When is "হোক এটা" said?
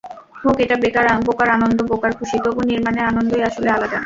0.41-0.75